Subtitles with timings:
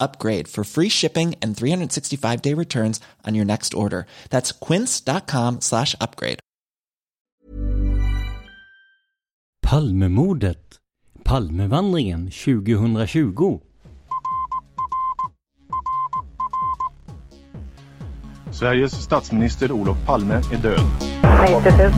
[0.00, 4.06] upgrade for free shipping and 365 day returns on your next order.
[4.30, 6.38] That's quince.com slash upgrade.
[9.66, 10.78] Palmemordet
[11.24, 13.60] Palmevandringen 2020
[18.52, 20.80] Sveriges statsminister Olof Palme är död.
[21.42, 21.92] 90 000.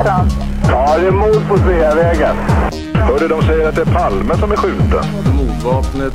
[0.69, 2.37] Ja, det är mord på Sveavägen.
[2.95, 5.05] Hörde de säger att det är Palme som är skjuten.
[5.37, 6.15] Mordvapnet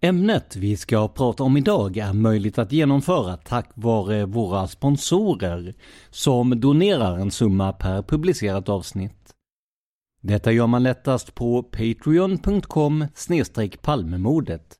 [0.00, 5.74] Ämnet vi ska prata om idag är möjligt att genomföra tack vare våra sponsorer
[6.10, 9.34] som donerar en summa per publicerat avsnitt.
[10.20, 13.06] Detta gör man lättast på patreon.com
[13.82, 14.76] palmemordet.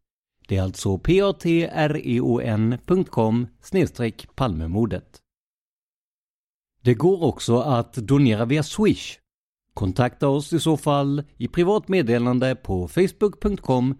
[0.49, 2.77] Det är alltså patreon.com
[3.67, 4.35] palmemodet.
[4.35, 5.19] palmemordet.
[6.83, 9.19] Det går också att donera via Swish.
[9.79, 13.99] Kontakta oss i så fall i privat meddelande på facebook.com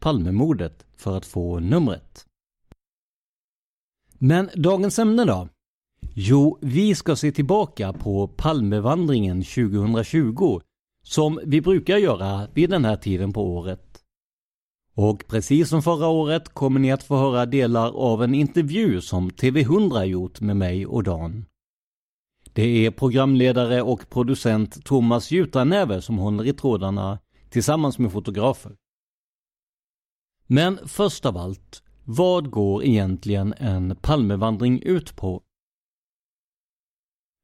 [0.00, 2.26] palmemordet för att få numret.
[4.18, 5.48] Men dagens ämne då?
[6.14, 10.60] Jo, vi ska se tillbaka på Palmevandringen 2020
[11.04, 14.00] som vi brukar göra vid den här tiden på året.
[14.94, 19.30] Och precis som förra året kommer ni att få höra delar av en intervju som
[19.30, 21.44] TV100 gjort med mig och Dan.
[22.58, 27.18] Det är programledare och producent Thomas Jutanäve som håller i trådarna
[27.50, 28.72] tillsammans med fotografer.
[30.46, 35.42] Men först av allt, vad går egentligen en Palmevandring ut på?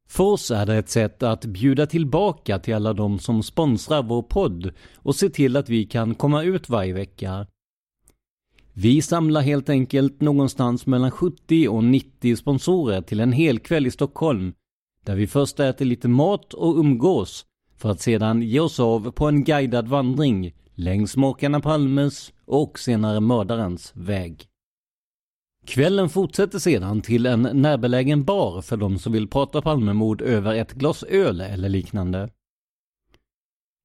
[0.09, 4.23] För oss är det ett sätt att bjuda tillbaka till alla de som sponsrar vår
[4.23, 7.47] podd och se till att vi kan komma ut varje vecka.
[8.73, 13.91] Vi samlar helt enkelt någonstans mellan 70 och 90 sponsorer till en hel kväll i
[13.91, 14.55] Stockholm
[15.05, 19.29] där vi först äter lite mat och umgås för att sedan ge oss av på
[19.29, 24.49] en guidad vandring längs makarna Palmes och senare mördarens väg.
[25.67, 30.73] Kvällen fortsätter sedan till en närbelägen bar för de som vill prata Palmemord över ett
[30.73, 32.31] glas öl eller liknande.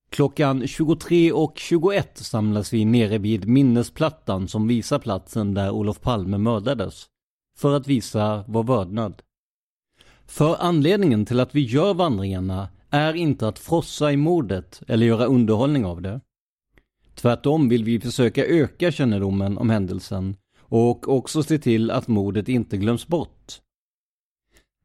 [0.09, 6.37] Klockan 23 och 21 samlas vi nere vid minnesplattan som visar platsen där Olof Palme
[6.37, 7.05] mördades.
[7.57, 9.21] För att visa vår vördnad.
[10.29, 15.25] För anledningen till att vi gör vandringarna är inte att frossa i mordet eller göra
[15.25, 16.21] underhållning av det.
[17.15, 22.77] Tvärtom vill vi försöka öka kännedomen om händelsen och också se till att mordet inte
[22.77, 23.61] glöms bort.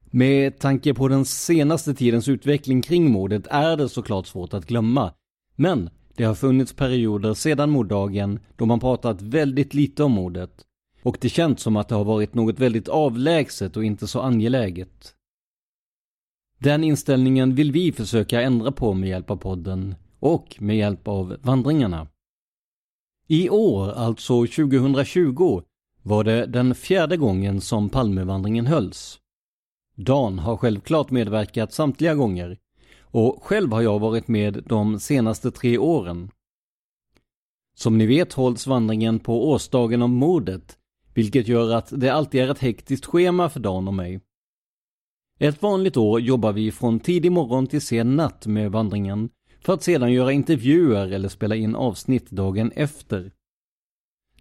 [0.05, 5.13] Med tanke på den senaste tidens utveckling kring mordet är det såklart svårt att glömma.
[5.57, 10.65] Men det har funnits perioder sedan morddagen då man pratat väldigt lite om mordet.
[11.03, 15.15] Och det känns som att det har varit något väldigt avlägset och inte så angeläget.
[16.65, 21.37] Den inställningen vill vi försöka ändra på med hjälp av podden och med hjälp av
[21.43, 22.07] vandringarna.
[23.29, 25.63] I år, alltså 2020,
[26.03, 29.19] var det den fjärde gången som Palmevandringen hölls.
[29.95, 32.59] Dan har självklart medverkat samtliga gånger
[33.01, 36.31] och själv har jag varit med de senaste tre åren.
[37.75, 40.79] Som ni vet hålls vandringen på årsdagen av mordet,
[41.15, 44.21] vilket gör att det alltid är ett hektiskt schema för Dan och mig.
[45.45, 49.29] Ett vanligt år jobbar vi från tidig morgon till sen natt med vandringen
[49.61, 53.33] för att sedan göra intervjuer eller spela in avsnitt dagen efter.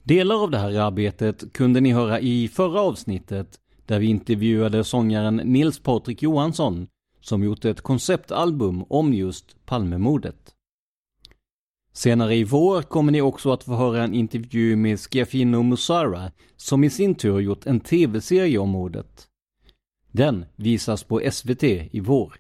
[0.04, 5.36] Delar av det här arbetet kunde ni höra i förra avsnittet där vi intervjuade sångaren
[5.36, 6.88] Nils Patrik Johansson
[7.22, 10.56] som gjort ett konceptalbum om just Palmemordet.
[11.94, 16.84] Senare i vår kommer ni också att få höra en intervju med Schiaffino Musara som
[16.84, 19.30] i sin tur gjort en tv-serie om mordet.
[20.14, 22.36] Den visas på SVT i vår.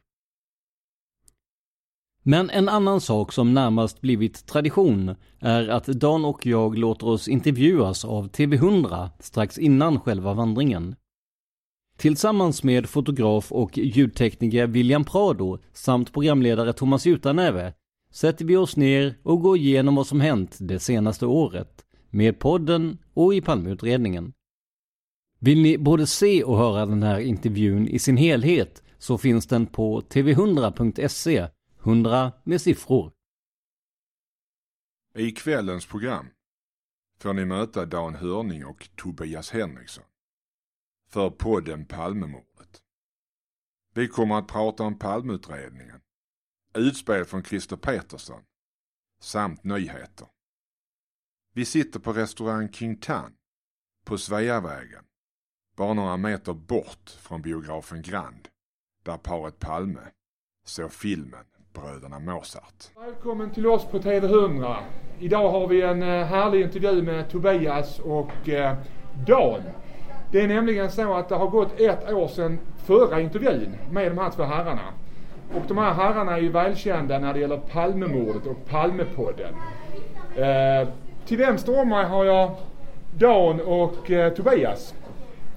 [2.23, 7.27] Men en annan sak som närmast blivit tradition är att Dan och jag låter oss
[7.27, 10.95] intervjuas av TV100 strax innan själva vandringen.
[11.97, 17.73] Tillsammans med fotograf och ljudtekniker William Prado samt programledare Thomas Jutanäve
[18.11, 22.97] sätter vi oss ner och går igenom vad som hänt det senaste året med podden
[23.13, 24.33] och i Palmeutredningen.
[25.43, 29.67] Vill ni både se och höra den här intervjun i sin helhet så finns den
[29.67, 31.49] på tv100.se
[31.79, 33.11] 100 med siffror.
[35.15, 36.29] I kvällens program
[37.19, 40.03] får ni möta Dan Hörning och Tobias Henriksson
[41.09, 42.81] för podden Palmemordet.
[43.93, 46.01] Vi kommer att prata om Palmeutredningen,
[46.73, 48.41] utspel från Christer Petersson
[49.19, 50.27] samt nyheter.
[51.53, 53.33] Vi sitter på restaurang King Tan
[54.05, 55.05] på Sveavägen,
[55.77, 58.47] bara några meter bort från biografen Grand,
[59.05, 59.99] där paret Palme
[60.65, 62.83] såg filmen Bröderna Mozart.
[63.05, 64.75] Välkommen till oss på TV100.
[65.19, 68.75] Idag har vi en eh, härlig intervju med Tobias och eh,
[69.27, 69.61] Dan.
[70.31, 74.17] Det är nämligen så att det har gått ett år sedan förra intervjun med de
[74.17, 74.93] här två herrarna.
[75.55, 79.53] Och de här herrarna är ju välkända när det gäller Palmemordet och Palmepodden.
[80.35, 80.87] Eh,
[81.25, 82.55] till vänster om mig har jag
[83.17, 84.93] Dan och eh, Tobias.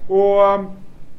[0.07, 0.63] Och eh,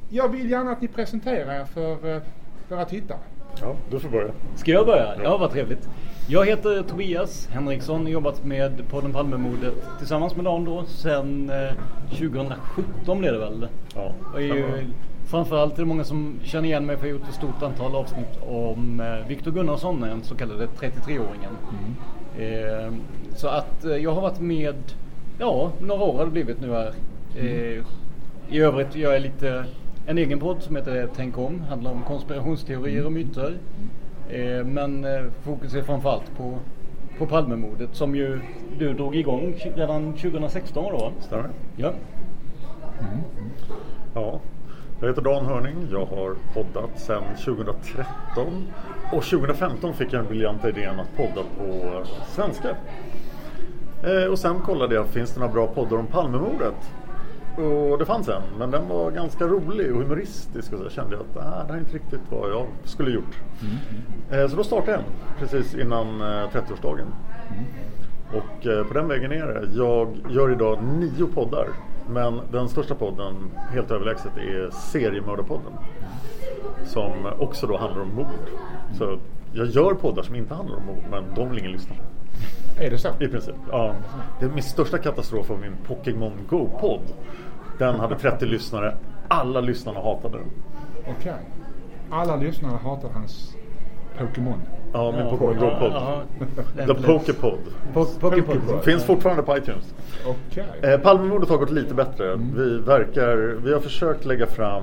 [0.08, 2.22] jag vill gärna att ni presenterar er för eh,
[2.68, 3.18] våra tittare.
[3.60, 4.32] Ja, du får börja.
[4.56, 5.14] Ska jag börja?
[5.22, 5.88] Ja, vad trevligt.
[6.28, 11.72] Jag heter Tobias Henriksson, jobbat med podden Palmemordet tillsammans med Dan då sen eh,
[12.10, 13.68] 2017 blev det väl?
[13.94, 14.12] Ja.
[14.32, 14.86] Och är ju,
[15.26, 17.62] framförallt är det många som känner igen mig för att jag har gjort ett stort
[17.62, 21.56] antal avsnitt om eh, Viktor Gunnarsson, den så kallade 33-åringen.
[21.70, 21.94] Mm.
[22.38, 22.92] Eh,
[23.36, 24.76] så att eh, jag har varit med,
[25.38, 26.94] ja, några år har det blivit nu här.
[27.36, 27.84] Eh,
[28.50, 29.64] I övrigt gör jag lite
[30.06, 33.58] en egen podd som heter Tänk om, handlar om konspirationsteorier och myter.
[34.30, 36.58] Eh, men eh, fokus är framförallt på,
[37.18, 38.40] på Palmemordet som ju
[38.78, 41.12] du drog igång redan 2016 då?
[41.20, 41.50] Stämmer.
[41.76, 41.92] Ja.
[44.14, 44.40] Ja,
[45.00, 45.76] jag heter Dan Hörning.
[45.90, 47.96] Jag har poddat sedan 2013.
[49.12, 52.68] Och 2015 fick jag den briljanta idén att podda på svenska.
[54.02, 56.92] Eh, och sen kollade jag, finns det några bra poddar om Palmemordet?
[57.58, 61.20] Och det fanns en, men den var ganska rolig och humoristisk och så kände jag
[61.20, 63.38] att ah, det här är inte riktigt vad jag skulle gjort.
[64.30, 65.06] Eh, så då startade jag en
[65.38, 67.06] precis innan eh, 30-årsdagen.
[68.28, 69.68] Och eh, på den vägen är det.
[69.72, 71.68] Jag gör idag nio poddar.
[72.10, 73.34] Men den största podden,
[73.72, 75.72] helt överlägset, är Seriemördarpodden.
[76.84, 78.50] Som också då handlar om mord.
[78.98, 79.18] Så
[79.52, 82.02] jag gör poddar som inte handlar om mord, men de vill ingen lyssna på.
[82.82, 83.08] Är det så?
[83.20, 83.94] I princip, ja.
[84.40, 87.00] Det är min största katastrof var min Pokémon Go-podd.
[87.78, 88.94] Den hade 30 lyssnare.
[89.28, 90.46] Alla lyssnarna hatade den.
[91.18, 91.32] Okej.
[92.10, 93.54] Alla lyssnare hatar hans
[94.18, 94.58] Pokémon.
[94.92, 95.92] Ja, min Ja, Pokémon ja, Go-podd.
[95.92, 96.22] ja,
[96.76, 97.58] The den- Pokepod.
[97.94, 98.84] Po- Poképod.
[98.84, 99.94] Finns fortfarande på iTunes.
[100.26, 100.64] Okej.
[100.82, 102.36] Eh, Palmemordet har gått lite bättre.
[102.36, 104.82] Vi verkar, vi har försökt lägga fram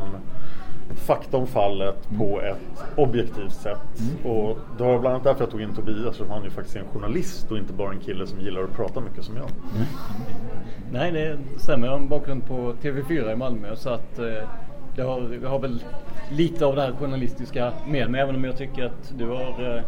[0.95, 3.77] fakta om fallet på ett objektivt sätt.
[4.23, 6.75] Och det var bland annat därför jag tog in Tobias, för han är ju faktiskt
[6.75, 9.49] en journalist och inte bara en kille som gillar att prata mycket som jag.
[10.91, 11.87] Nej, det stämmer.
[11.87, 14.25] Jag har en bakgrund på TV4 i Malmö så att eh,
[14.95, 15.83] det har, jag har väl
[16.31, 19.83] lite av det här journalistiska med mig även om jag tycker att du har eh,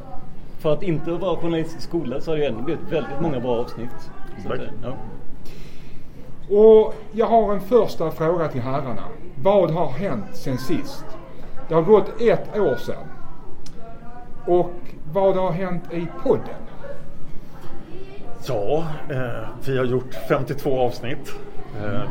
[0.59, 3.55] för att inte vara journalistisk skola så har det ju ändå blivit väldigt många bra
[3.59, 4.11] avsnitt.
[4.43, 4.67] Så att, Tack.
[4.67, 4.93] eh, ja.
[6.49, 9.03] Och jag har en första fråga till herrarna.
[9.43, 11.05] Vad har hänt sen sist?
[11.67, 13.07] Det har gått ett år sedan.
[14.45, 14.71] Och
[15.13, 16.61] vad har hänt i podden?
[18.47, 21.33] Ja, eh, vi har gjort 52 avsnitt.
[21.83, 22.09] Eh,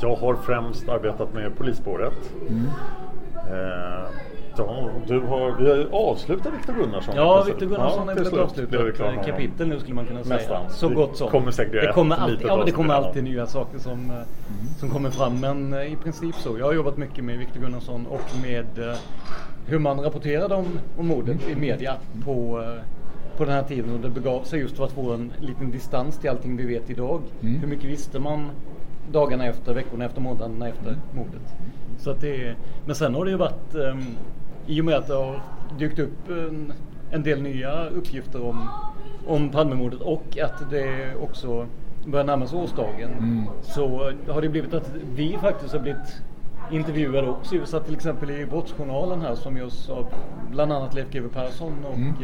[0.00, 2.32] jag har främst arbetat med polisspåret.
[3.34, 4.10] Eh,
[4.58, 7.16] ja, du har, vi har avslutat Viktor Gunnarsson.
[7.16, 7.42] Ja.
[7.46, 10.36] Viktor Gunnarsson Ja, är väl avslutat eh, kapitel nu skulle man kunna säga.
[10.36, 10.70] Nästan.
[10.70, 11.28] Så Det gott som.
[11.28, 14.16] kommer säkert det kommer alltid, ja, men det kommer alltid nya saker som, eh,
[14.78, 15.40] som kommer fram.
[15.40, 16.58] Men eh, i princip så.
[16.58, 18.96] Jag har jobbat mycket med Viktor Gunnarsson och med
[19.66, 20.66] hur man rapporterade om,
[20.98, 21.94] om mordet i media
[22.24, 22.64] på,
[23.36, 26.18] på den här tiden och det begav sig just för att få en liten distans
[26.18, 27.20] till allting vi vet idag.
[27.42, 27.60] Mm.
[27.60, 28.50] Hur mycket visste man
[29.12, 31.42] dagarna efter, veckorna efter, månaderna efter mordet?
[31.98, 32.54] Så att det,
[32.86, 34.04] men sen har det ju varit, um,
[34.66, 35.40] i och med att det har
[35.78, 36.72] dykt upp en,
[37.10, 38.68] en del nya uppgifter om,
[39.26, 41.66] om Palmemordet och att det också
[42.06, 43.44] börjar närma sig årsdagen Mm.
[43.62, 46.22] så har det blivit att vi faktiskt har blivit
[46.70, 47.58] intervjuade också.
[47.58, 50.06] Vi satt till exempel i Brottsjournalen här som görs av
[50.50, 52.14] bland annat Leif GW Persson och Mm.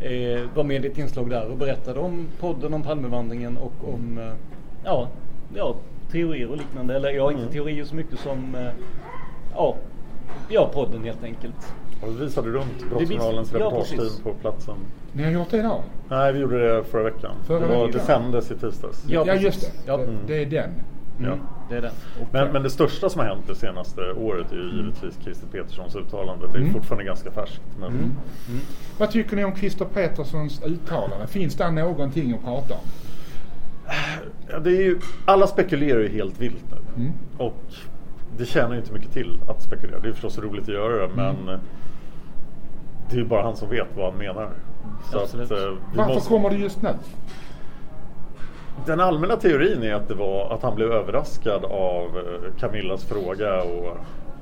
[0.00, 4.18] eh, var med i ett inslag där och berättade om podden om Palmevandringen och om
[4.18, 4.32] eh,
[4.84, 5.08] ja,
[5.54, 5.74] ja,
[6.12, 6.96] teorier och liknande.
[6.96, 8.68] Eller ja, inte teorier så mycket som eh,
[9.54, 9.74] ja,
[10.48, 11.74] ja, podden helt enkelt.
[12.02, 14.74] Och vi visade runt Brottsjournalens ja, reportageteam på platsen.
[15.12, 15.82] Ni har gjort det idag?
[16.08, 17.30] Nej, vi gjorde det förra veckan.
[17.46, 19.04] Förra det, var, det sändes i tisdags.
[19.08, 19.42] Ja, precis.
[19.44, 19.68] just det.
[19.86, 19.96] Ja.
[19.96, 20.06] det.
[20.26, 20.70] Det är den.
[21.18, 21.26] Ja.
[21.26, 21.38] Mm,
[21.70, 21.92] det är den.
[22.32, 25.96] Men, men det största som har hänt det senaste året är ju givetvis Christer Peterssons
[25.96, 26.46] uttalande.
[26.46, 26.72] Det är Mm.
[26.72, 27.60] fortfarande ganska färskt.
[27.80, 28.16] Men
[28.98, 31.26] Vad tycker ni om Christer Peterssons uttalande?
[31.26, 32.80] Finns det någonting att prata om?
[34.50, 37.02] Ja, det är ju, alla spekulerar ju helt vilt nu.
[37.02, 37.12] Mm.
[37.38, 37.54] Och
[38.38, 40.00] det tjänar ju inte mycket till att spekulera.
[40.00, 41.60] Det är förstås roligt att göra det men Mm.
[43.10, 44.50] det är ju bara han som vet vad han menar.
[45.12, 45.52] Så Absolut.
[45.52, 46.88] att, eh, vi Varför måste, kommer det just nu?
[48.86, 53.62] den allmänna teorin är att det var att han blev överraskad av eh, Camillas fråga
[53.62, 53.96] och,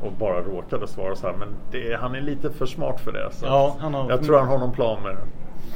[0.06, 1.34] och bara råkade svara så här.
[1.36, 3.28] Men det, han är lite för smart för det.
[3.32, 5.22] Så Ja, har- jag tror han har någon plan med det.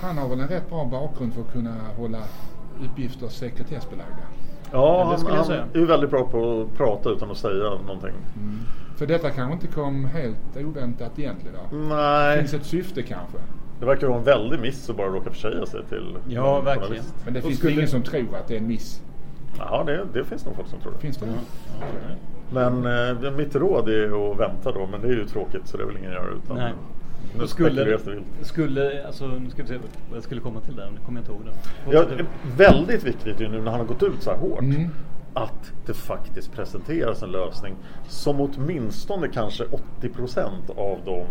[0.00, 2.18] Han har väl en rätt bra bakgrund för att kunna hålla
[2.85, 4.23] uppgifter sekretessbelagda.
[4.73, 8.12] Ja, det han, han är ju väldigt bra på att prata utan att säga någonting.
[8.96, 11.76] För detta kanske inte kom helt oväntat egentligen då?
[11.76, 13.38] Nej, Finns ett syfte kanske?
[13.80, 16.82] det verkar vara en väldig miss att bara råka försäga sig till Ja, verkligen.
[16.88, 17.14] journalist.
[17.25, 19.02] Men det finns skulle- ingen som tror att det är en miss.
[19.58, 20.99] Ja, det, det finns nog folk som tror det.
[20.99, 21.26] Finns det?
[22.50, 22.87] Men
[23.25, 25.87] eh, mitt råd är att vänta då, men det är ju tråkigt så det är
[25.87, 26.73] väl ingen gör utan Nej.
[27.38, 27.99] Nu skulle,
[28.42, 29.75] skulle, alltså nu ska vi se
[30.08, 31.92] vad jag skulle komma till där, nu kommer jag inte ihåg det.
[31.96, 34.61] Ja, det är väldigt viktigt ju nu när han har gått ut så här hårt
[34.61, 34.90] Mm.
[35.35, 37.75] att det faktiskt presenteras en lösning
[38.08, 39.64] som åtminstone kanske
[40.00, 41.25] 80% av de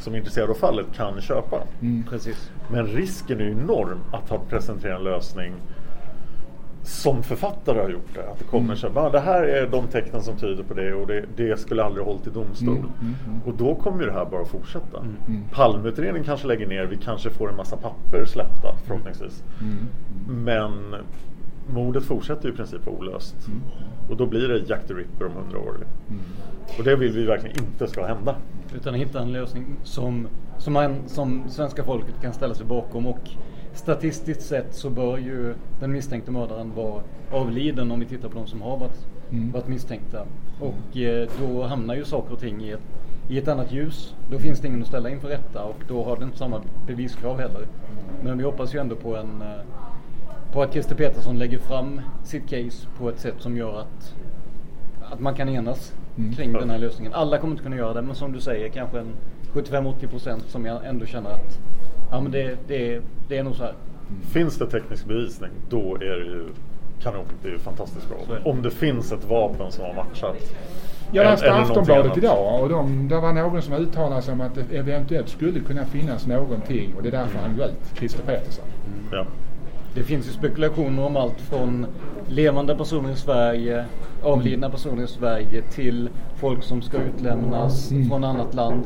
[0.00, 1.62] som är intresserade av fallet kan köpa.
[2.10, 2.50] Precis.
[2.70, 5.52] Men risken är ju enorm att han presenterar en lösning
[6.84, 8.30] som författare har gjort det.
[8.30, 10.94] Att det kommer så här, "Va, det här är de tecknen som tyder på det
[10.94, 12.84] och det, det skulle aldrig ha hållit i domstol.
[13.46, 15.04] Och då kommer ju det här bara fortsätta.
[15.52, 19.44] Palmeutredningen kanske lägger ner, vi kanske får en massa papper släppta förhoppningsvis.
[20.28, 20.94] Men
[21.74, 23.36] mordet fortsätter ju i princip olöst.
[24.10, 25.76] Och då blir det Jack the Ripper om hundra år.
[26.78, 28.36] Och det vill vi verkligen inte ska hända.
[28.76, 33.30] Utan hitta en lösning som, som, man, som svenska folket kan ställa sig bakom och
[33.74, 38.46] statistiskt sett så bör ju den misstänkte mördaren vara avliden om vi tittar på de
[38.46, 39.06] som har varit,
[39.52, 40.26] varit misstänkta.
[40.60, 42.80] Och eh, då hamnar ju saker och ting i ett,
[43.28, 44.14] i ett annat ljus.
[44.30, 47.40] Då finns det ingen att ställa inför rätta och då har det inte samma beviskrav
[47.40, 47.66] heller.
[48.22, 49.48] Men vi hoppas ju ändå på en eh,
[50.52, 54.14] på att Christer Petersson lägger fram sitt case på ett sätt som gör att,
[55.12, 55.94] att man kan enas
[56.36, 57.14] kring den här lösningen.
[57.14, 59.12] Alla kommer inte kunna göra det men som du säger kanske en
[59.52, 61.58] 75-80% som jag ändå känner att
[62.10, 63.74] ja, men det, det, det är nog så här.
[64.32, 66.48] Finns det teknisk bevisning, då är det ju
[67.02, 67.24] kanon.
[67.42, 68.38] Det är ju fantastiskt bra.
[68.44, 70.36] Om det finns ett vapen som har matchat.
[71.12, 74.76] Jag läste Aftonbladet idag och de, det var någon som uttalade sig om att det
[74.76, 78.64] eventuellt skulle kunna finnas någonting och det är därför han går ut, Christer Petersson.
[79.12, 79.26] Ja.
[79.94, 81.86] Det finns ju spekulationer om allt från
[82.28, 83.84] levande personer i Sverige,
[84.22, 88.82] avlidna personer i Sverige till folk som ska utlämnas från annat land.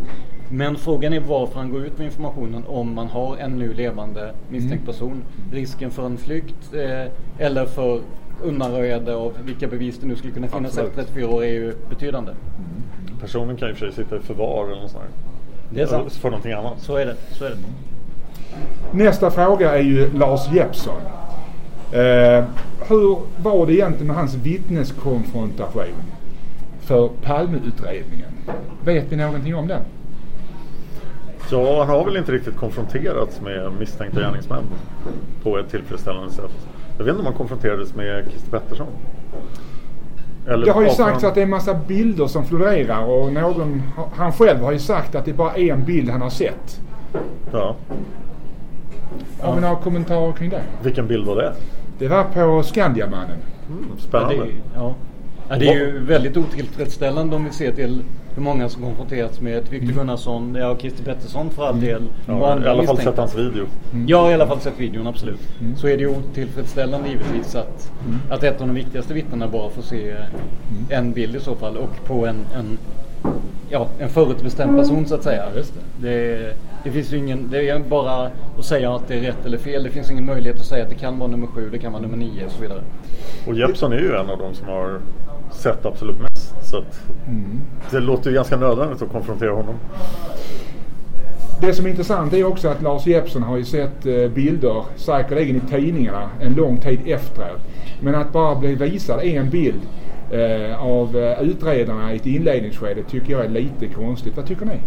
[0.51, 4.33] Men frågan är varför han går ut med informationen om man har en nu levande
[4.51, 5.23] misstänkt person.
[5.53, 7.13] Risken för en flykt eh,
[7.47, 8.01] eller för
[8.43, 10.91] undanröjande av vilka bevis det nu skulle kunna finnas Absolut.
[10.91, 12.33] efter 34 år är ju betydande.
[13.21, 15.05] Personen kan ju för sig sitta i förvar eller något sånt.
[15.71, 16.13] Det är sant.
[16.13, 16.81] För någonting annat.
[16.81, 17.17] Så är det.
[17.31, 17.57] Så är det.
[18.93, 21.01] Nästa fråga är ju Lars Jeppsson.
[21.93, 22.45] Eh,
[22.89, 25.95] hur var det egentligen med hans vittneskonfrontation
[26.81, 28.31] för Palmeutredningen?
[28.85, 29.83] Vet vi någonting om den?
[31.51, 34.63] Ja, han har väl inte riktigt konfronterats med misstänkta gärningsmän
[35.43, 36.51] på ett tillfredsställande sätt.
[36.99, 38.87] Jag vet inte om han konfronterades med Christer Pettersson.
[40.47, 43.33] Eller Det har ju sagts han- att det är en massa bilder som florerar och
[43.33, 43.83] någon,
[44.17, 46.81] han själv har ju sagt att det är bara en bild han har sett.
[47.53, 47.77] Ja.
[49.41, 50.63] Har vi några kommentarer kring det?
[50.83, 51.53] Vilken bild var det?
[51.99, 53.37] Det var på Skandiamannen.
[53.69, 54.37] Mm, Ja, spännande.
[54.37, 54.95] det, är- ja.
[55.49, 58.03] Ja, det är ju väldigt otillfredsställande om vi ser till
[58.39, 62.03] hur många som konfronterats med Victor Gunnarsson, ja Christer Pettersson för all del.
[62.27, 63.67] Ja, och I alla fall sett hans video.
[64.07, 65.41] Jag har i alla fall sett videon, absolut.
[65.77, 67.93] Så är det ju otillfredsställande givetvis att,
[68.31, 70.15] att ett av de viktigaste vittnena bara får se
[70.91, 72.79] en bild i så fall och på en, en
[73.69, 75.45] ja, en förutbestämd person så att säga.
[76.01, 76.53] Det,
[76.85, 79.83] det finns ju ingen, det är bara att säga att det är rätt eller fel.
[79.83, 82.03] Det finns ingen möjlighet att säga att det kan vara nummer sju, det kan vara
[82.03, 82.83] nummer nio och så vidare.
[83.47, 85.01] Och Jeppson är ju en av de som har
[85.53, 86.38] sett absolut mest.
[86.71, 87.01] Så att
[87.91, 89.75] det låter ju ganska nödvändigt att konfrontera honom.
[91.61, 95.57] Det som är intressant är också att Lars Jeppsson har ju sett eh, bilder, säkerligen
[95.57, 97.61] i tidningarna, en lång tid efteråt.
[98.01, 99.81] Men att bara bli visad en bild
[100.31, 104.37] eh, av eh, utredarna i ett inledningsskede tycker jag är lite konstigt.
[104.37, 104.81] Vad tycker ni?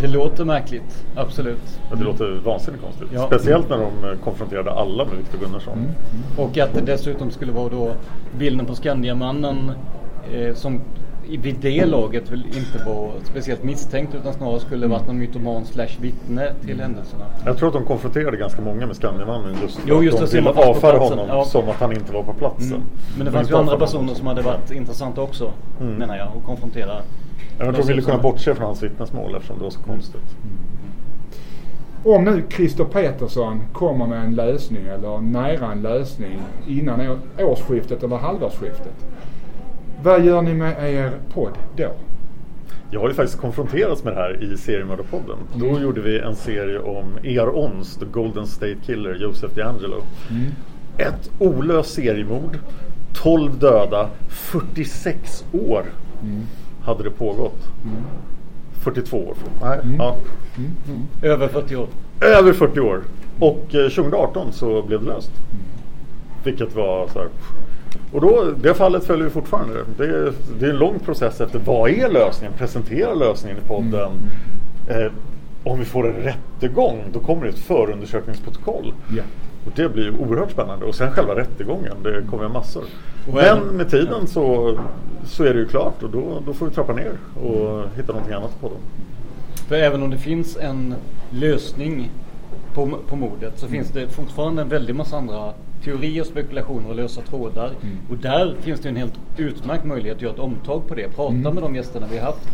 [0.00, 1.80] Det låter märkligt, absolut.
[1.90, 3.08] Ja, det låter vansinnigt konstigt.
[3.12, 3.26] Ja.
[3.26, 5.88] Speciellt när de eh, konfronterade alla med Viktor Gunnarsson.
[6.36, 7.92] Och att det dessutom skulle vara då
[8.38, 9.72] bilden på Skandiamannen
[10.54, 10.80] som
[11.28, 15.64] i- vid det laget väl inte var speciellt misstänkt utan snarare skulle varit någon mytoman
[15.64, 17.24] slash vittne till händelserna.
[17.44, 20.50] Jag tror att de konfronterade ganska många med Skandiamannen just Jo, just att de ville
[20.50, 21.44] avfärda honom Ja.
[21.44, 22.66] som att han inte var på platsen.
[22.72, 22.82] Mm.
[23.16, 25.94] Men det De fanns ju andra personer som hade varit intressanta också, Mm.
[25.94, 26.92] menar jag, och konfrontera.
[27.58, 30.36] Jag tror de ville kunna som- bortse från hans vittnesmål eftersom det var så konstigt.
[32.04, 38.16] Om nu Christer Petersson kommer med en lösning eller nära en lösning innan årsskiftet eller
[38.16, 38.94] halvårsskiftet.
[40.02, 41.92] Vad gör ni med er podd då?
[42.90, 45.36] Jag har ju faktiskt konfronterats med det här i Seriemördarpodden.
[45.54, 47.56] Då gjorde vi en serie om E.R.
[47.58, 50.02] Ons, The Golden State Killer, Joseph DeAngelo.
[50.96, 52.58] Ett olöst seriemord,
[53.14, 55.84] 12 döda, 46 år
[56.82, 57.58] hade det pågått.
[58.72, 59.34] 42 år.
[59.62, 60.16] Nej, ja.
[61.22, 61.86] Över 40 år.
[62.20, 63.02] Över 40 år.
[63.38, 65.30] Och eh, 2018 så blev det löst.
[66.44, 67.28] Vilket var så här.
[68.12, 69.74] Och då, det fallet följer vi fortfarande.
[69.98, 72.56] Det är, det är en lång process efter vad är lösningen?
[72.58, 74.10] Presentera lösningen i podden.
[74.88, 75.12] Eh,
[75.64, 78.94] om vi får en rättegång då kommer det ett förundersökningsprotokoll.
[79.16, 79.22] Ja.
[79.66, 80.86] Och det blir oerhört spännande.
[80.86, 82.84] Och sen själva rättegången, det kommer massor.
[83.34, 84.78] Men med tiden så,
[85.24, 87.12] så är det ju klart och då, då får vi trappa ner
[87.44, 88.78] och hitta någonting annat på dem.
[89.68, 90.94] För även om det finns en
[91.30, 92.10] lösning
[92.74, 95.52] på, på mordet så finns det fortfarande en väldig massa andra
[95.84, 97.70] teorier, spekulationer och lösa trådar.
[98.10, 101.08] Och där finns det en helt utmärkt möjlighet att göra ett omtag på det.
[101.16, 102.48] Prata med de gästerna vi har haft.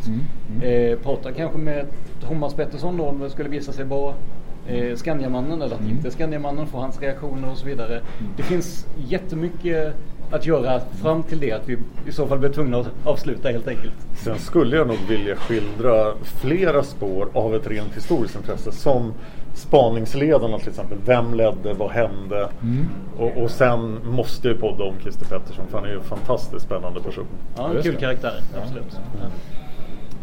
[0.63, 1.87] Eh, prata kanske med
[2.29, 4.15] Thomas Pettersson då om det skulle visa sig vara
[4.69, 8.01] eh, Skandiamannen eller att inte Skandiamannen, få hans reaktioner och så vidare.
[8.37, 9.95] Det finns jättemycket
[10.31, 13.69] att göra fram till det att vi i så fall blir tvungna att avsluta helt
[13.69, 13.95] enkelt.
[14.17, 18.73] Sen skulle jag nog vilja skildra flera spår av ett rent historiskt intresse.
[18.73, 19.13] Som
[19.57, 20.99] spaningsledarna till exempel.
[21.07, 21.73] Vem ledde?
[21.75, 22.49] Vad hände?
[23.19, 26.65] Och, och sen måste jag podda om Christer Pettersson för han är ju en fantastiskt
[26.65, 27.27] spännande person.
[27.57, 29.01] Ja, en kul karaktär, absolut.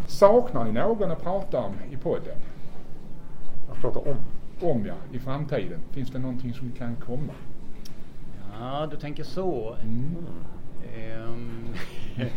[0.08, 2.36] Saknar ni någon att prata om i podden?
[3.72, 4.16] Att prata om?
[4.70, 5.80] Om ja, i framtiden.
[5.92, 7.34] Finns det någonting som kan komma?
[8.60, 9.76] Ja, du tänker så.
[10.96, 11.68] Ehm,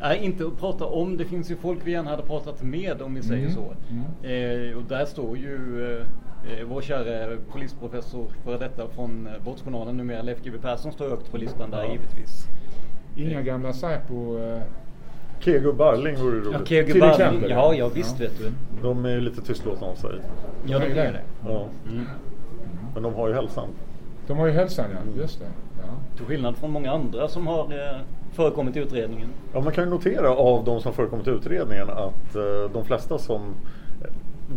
[0.00, 1.16] nej, inte att prata om.
[1.16, 3.54] Det finns ju folk vi gärna hade pratat med om vi säger Mm.
[3.54, 4.26] så.
[4.28, 6.06] Eh, och där står ju eh,
[6.68, 11.36] vår kära polisprofessor före detta från eh, Brottsjournalen numera, Leif GW Persson, står högt på
[11.36, 11.92] listan där Ja.
[11.92, 12.46] givetvis.
[13.16, 14.38] Inga gamla Säpo...
[14.38, 14.60] Eh,
[15.40, 16.52] Kego Barling vore roligt.
[16.52, 17.14] Ja, Kego Till Barling.
[17.14, 17.50] exempel.
[17.50, 18.26] Ja, ja visst Ja.
[18.26, 18.52] vet du.
[18.82, 20.10] De är ju lite tystlåtna av sig.
[20.66, 21.20] Ja, de är det.
[21.48, 21.66] Ja.
[21.90, 22.04] Mm.
[22.94, 23.68] Men de har ju hälsan.
[24.26, 25.46] de har ju hälsan ja, just det.
[25.82, 25.88] Ja.
[26.16, 28.00] Till skillnad från många andra som har eh,
[28.32, 29.28] förekommit i utredningen.
[29.54, 33.18] Ja, man kan ju notera av de som förekommit i utredningen att eh, de flesta
[33.18, 33.54] som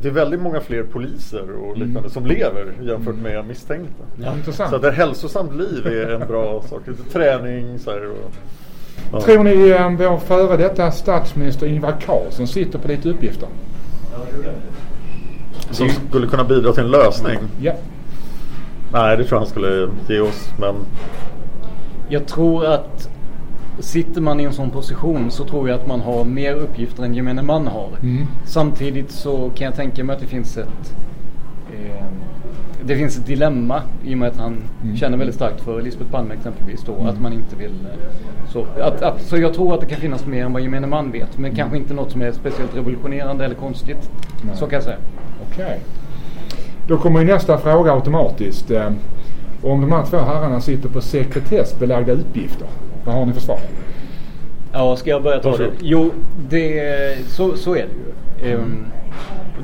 [0.02, 4.04] det är väldigt många fler poliser och liknande som lever jämfört med misstänkta.
[4.24, 4.70] Ja, intressant.
[4.70, 6.82] Så att ett hälsosamt liv är en bra sak.
[6.88, 8.32] Lite träning så här, och,
[9.12, 9.22] ja.
[9.22, 13.48] Tror ni eh, vår före detta statsminister Ingvar Carlsson sitter på lite uppgifter?
[15.72, 17.40] Som skulle kunna bidra till en lösning.
[17.62, 17.74] Ja.
[18.94, 20.50] Nej, det tror jag han skulle ge oss.
[20.60, 20.76] Men
[22.10, 23.10] Jag tror att
[23.80, 27.14] sitter man i en sån position så tror jag att man har mer uppgifter än
[27.14, 27.90] gemene man har.
[28.02, 28.28] Mm.
[28.46, 30.96] Samtidigt så kan jag tänka mig att det finns ett
[31.74, 32.06] eh,
[32.84, 34.98] det finns ett dilemma i och med att han Mm.
[34.98, 37.08] känner väldigt starkt för Lisbeth Palme exempelvis då.
[37.08, 40.26] Att man inte vill eh, så, att, att, så jag tror att det kan finnas
[40.26, 41.38] mer än vad gemene man vet.
[41.38, 44.12] Men kanske inte något som är speciellt revolutionerande eller konstigt.
[44.46, 44.56] Nej.
[44.58, 44.98] Så kan jag säga.
[45.52, 45.80] Okej.
[46.88, 48.72] Då kommer nästa fråga automatiskt.
[48.72, 48.92] Eh,
[49.64, 52.68] om de här två herrarna sitter på sekretessbelagda uppgifter,
[53.10, 53.60] vad har ni för svar?
[54.74, 55.70] Ja, ska jag börja ta det?
[55.82, 56.12] Jo,
[56.50, 58.54] det, så, så är det ju.
[58.54, 58.86] Ehm,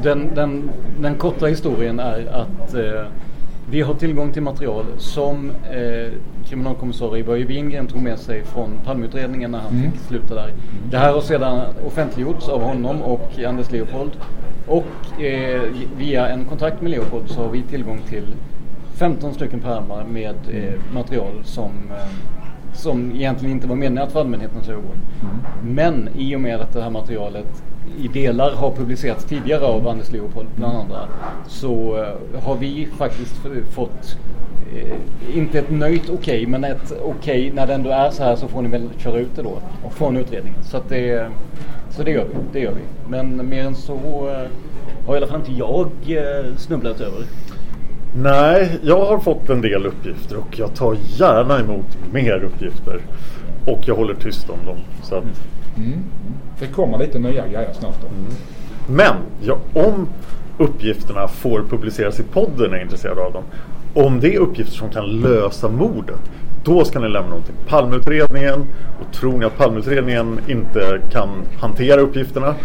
[0.04, 3.04] den, den, den korta historien är att eh,
[3.70, 6.12] vi har tillgång till material som eh,
[6.50, 9.92] kriminalkommissarie Börje Wingren tog med sig från Palmeutredningen när han Mm.
[9.92, 10.54] fick sluta där.
[10.92, 14.12] Det här har sedan offentliggjorts av honom och Anders Leopold.
[14.68, 15.62] Och eh,
[15.98, 18.26] via en kontakt med Leopold så har vi tillgång till
[18.96, 22.06] 15 stycken pärmar med eh, material som eh,
[22.76, 24.98] som egentligen inte var menat för allmänhetens ögon.
[25.22, 25.76] Mm.
[25.76, 27.64] Men i och med att det här materialet
[27.98, 31.08] i delar har publicerats tidigare av Anders Leopold bland andra
[31.48, 33.36] så eh, har vi faktiskt
[33.72, 34.18] fått
[34.76, 38.48] eh, inte ett nöjt okej men ett okej när det ändå är så här så
[38.48, 40.64] får ni väl köra ut det då från utredningen.
[40.64, 41.32] Så, det,
[41.90, 42.36] så det gör vi.
[42.54, 43.10] Det gör vi.
[43.10, 44.50] Men mer än så eh,
[45.08, 45.90] har i alla fall inte jag
[46.58, 47.26] snubblat över.
[48.18, 53.00] Nej, jag har fått en del uppgifter och jag tar gärna emot mer uppgifter.
[53.66, 54.78] Och jag håller tyst om dem.
[55.04, 55.24] Så att,
[55.78, 56.04] Mm.
[56.60, 58.08] Det kommer lite nya grejer snart då.
[58.94, 60.08] Men ja, om
[60.58, 63.44] uppgifterna får publiceras i podden är jag intresserad av dem.
[63.94, 66.20] Om det är uppgifter som kan lösa mordet.
[66.64, 68.66] Då ska ni lämna dem till Palmeutredningen.
[69.02, 72.56] Och tror ni att Palmeutredningen inte kan hantera uppgifterna.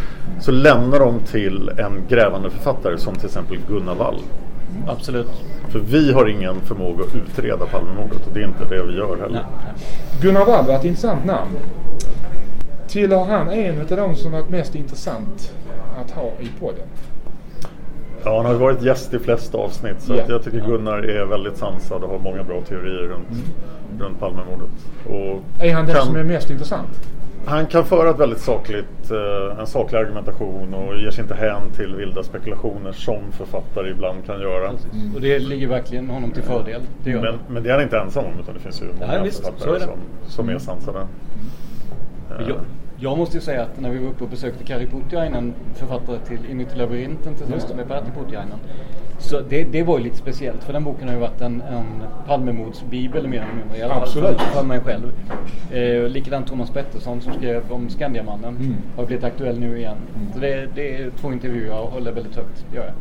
[0.41, 4.17] Så lämna dem till en grävande författare som till exempel Gunnar Wall.
[4.89, 5.29] Absolut.
[5.69, 9.17] För vi har ingen förmåga att utreda Palmemordet och det är inte det vi gör
[9.21, 9.45] heller.
[10.23, 11.51] Gunnar Wall var ett intressant namn.
[12.89, 15.55] Tillhör han en av de som varit mest intressant
[16.05, 16.87] att ha i podden?
[18.25, 21.25] Ja, han har ju varit gäst i flest avsnitt så att jag tycker Gunnar är
[21.27, 23.29] väldigt sansad och har många bra teorier runt,
[24.01, 24.69] runt Palmemordet.
[25.07, 26.89] Och Är han den kan- som är mest intressant?
[27.47, 31.71] Han kan föra ett väldigt sakligt, eh, en saklig argumentation och ger sig inte hän
[31.77, 34.71] till vilda spekulationer som författare ibland kan göra.
[35.15, 36.81] Och det ligger verkligen honom till fördel.
[37.05, 37.39] Det Men, det.
[37.49, 39.45] men det är han inte ensam om utan det finns ju många Ja, visst, är
[39.53, 39.81] författare det.
[39.85, 40.99] som, som är sansade.
[40.99, 42.57] Eh, Jag,
[42.99, 46.39] jag måste ju säga att när vi var uppe och besökte Kari Putiainen, författare till
[46.51, 48.59] Inuti labyrinten tillsammans med Pertti Putiainen.
[49.21, 51.85] Så det, det var ju lite speciellt för den boken har ju varit en, en
[52.27, 53.79] Palmemordsbibel mer eller mindre.
[53.79, 54.41] I alla fall Absolut.
[54.41, 55.13] för- för mig själv.
[55.73, 58.75] Eh, likadant Thomas Pettersson som skrev om Skandiamannen Mm.
[58.97, 59.97] har blivit aktuell nu igen.
[60.35, 62.95] Så det, det är två intervjuer jag håller väldigt högt, gör jag.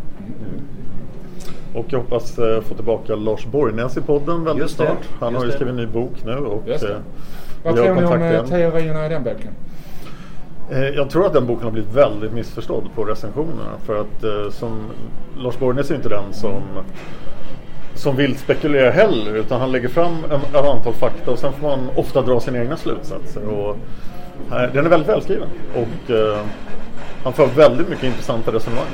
[1.73, 5.09] Och jag hoppas eh, få tillbaka Lars Borgnäs i podden väldigt snart.
[5.19, 6.93] Han har ju skrivit en ny bok nu och Just det.
[6.93, 6.99] eh,
[7.63, 9.51] Vad tror ni om kontakt eh, teorierna i den boken?
[10.71, 13.71] Eh, jag tror att den boken har blivit väldigt missförstådd på recensionerna.
[13.85, 14.85] För att eh, som
[15.37, 16.61] Lars Borgnäs är inte den som
[17.93, 21.89] som vill spekulera heller utan han lägger fram ett antal fakta och sen får man
[21.95, 23.47] ofta dra sina egna slutsatser.
[23.47, 23.77] Och,
[24.51, 26.11] eh, den är väldigt välskriven och
[27.23, 28.85] han för väldigt mycket intressanta resonemang.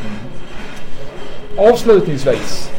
[0.00, 1.72] Mm.
[1.72, 2.70] Avslutningsvis.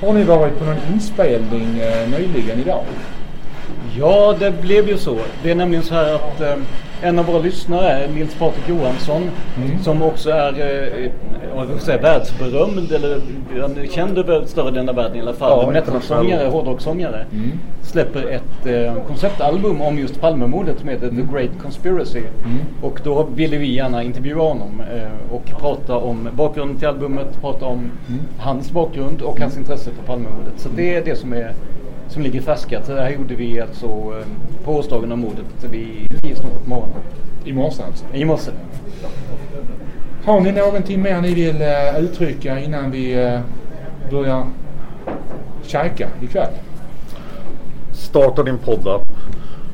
[0.00, 2.84] Har ni varit på någon inspelning nyligen idag?
[3.98, 5.16] Ja, det blev ju så.
[5.42, 6.54] Det är nämligen så här att eh,
[7.02, 9.30] en av våra lyssnare, Nils Patrik Johansson,
[9.82, 11.10] som också är eh,
[11.56, 13.10] jag säga, världsberömd, eller
[13.82, 17.26] är känd över större delen av världen i alla fall, Ja, metalsångare, hårdrockssångare,
[17.82, 22.22] släpper ett eh, konceptalbum om just Palmemordet som heter The Great Conspiracy.
[22.82, 27.66] Och då ville vi gärna intervjua honom eh, och prata om bakgrunden till albumet, prata
[27.66, 27.90] om
[28.38, 30.52] hans bakgrund och hans intresse för Palmemordet.
[30.56, 31.52] Så det är det som är
[32.08, 32.86] som ligger färskat.
[32.86, 34.26] Så det här gjorde vi alltså eh,
[34.64, 36.96] på årsdagen av mordet vid 10 snart på morgonen.
[37.44, 38.04] I morse alltså?
[38.12, 38.50] I morse.
[40.24, 43.40] Har ni någonting mer ni vill eh, uttrycka innan vi eh,
[44.10, 44.46] börjar
[45.62, 46.52] käka ikväll?
[47.92, 49.02] Starta din poddapp.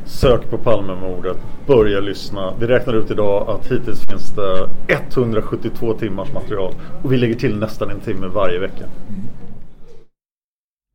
[0.04, 1.36] Sök på Palmemordet.
[1.66, 2.54] Börja lyssna.
[2.60, 6.74] Vi räknar ut idag att hittills finns det 172 timmars material.
[7.02, 8.84] Och vi lägger till nästan en timme varje vecka.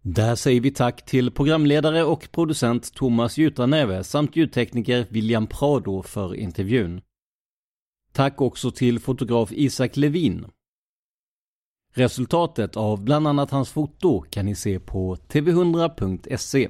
[0.07, 6.35] Där säger vi tack till programledare och producent Thomas Jutranäve samt ljudtekniker William Prado för
[6.35, 7.01] intervjun.
[8.11, 10.45] Tack också till fotograf Isak Levin.
[11.93, 16.69] Resultatet av bland annat hans foto kan ni se på tv100.se.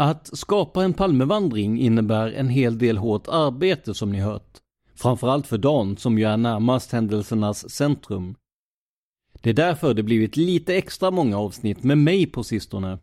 [0.00, 4.58] Att skapa en Palmevandring innebär en hel del hårt arbete som ni hört.
[4.94, 8.34] Framförallt för Dan som ju är närmast händelsernas centrum.
[9.40, 12.98] Det är därför det blivit lite extra många avsnitt med mig på sistone.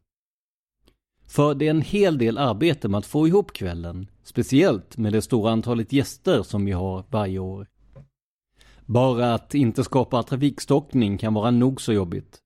[1.27, 5.21] För det är en hel del arbete med att få ihop kvällen, speciellt med det
[5.21, 7.67] stora antalet gäster som vi har varje år.
[8.85, 12.39] Bara att inte skapa trafikstockning kan vara nog så jobbigt.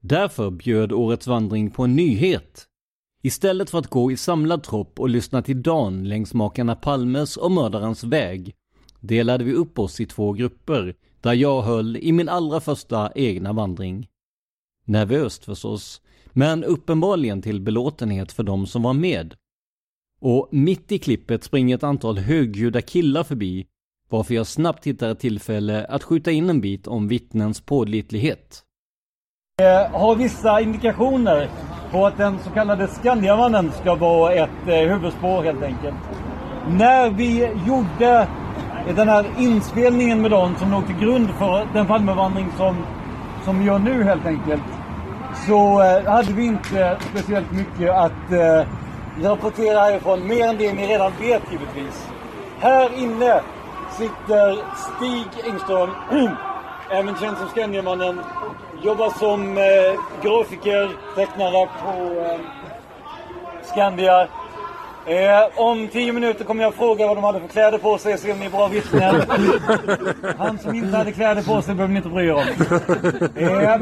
[0.00, 2.68] Därför bjöd årets vandring på en nyhet.
[3.22, 7.52] Istället för att gå i samlad tropp och lyssna till Dan längs makarna Palmes och
[7.52, 8.54] mördarens väg
[9.00, 13.52] delade vi upp oss i två grupper där jag höll i min allra första egna
[13.52, 14.08] vandring.
[14.84, 16.00] Nervöst förstås,
[16.32, 19.34] men uppenbarligen till belåtenhet för de som var med.
[20.20, 23.66] Och mitt i klippet springer ett antal högljudda killar förbi,
[24.08, 28.64] varför jag snabbt hittar ett tillfälle att skjuta in en bit om vittnens pålitlighet.
[29.56, 31.50] Jag har vissa indikationer
[31.90, 35.96] på att den så kallade Skandiamannen ska vara ett eh, huvudspår helt enkelt.
[36.68, 38.28] När vi gjorde
[38.96, 42.76] den här inspelningen med dem som låg till grund för den Palmevandring som,
[43.44, 44.62] som vi gör nu helt enkelt.
[45.46, 48.66] Så eh, hade vi inte speciellt mycket att eh,
[49.22, 50.26] rapportera härifrån.
[50.26, 52.08] Mer än det ni redan vet givetvis.
[52.58, 53.40] Här inne
[53.90, 55.90] sitter Stig Engström,
[56.90, 58.20] även känd som Skandiamannen.
[58.82, 59.64] Jobbar som eh,
[60.22, 62.40] grafiker, tecknare på eh,
[63.62, 64.28] Skandia.
[65.06, 68.32] Eh, om tio minuter kommer jag fråga vad de hade för kläder på sig, se
[68.32, 69.22] om ni är bra vittnen.
[70.38, 72.40] Han som inte hade kläder på sig behöver ni inte bry er om.
[73.36, 73.78] Eh,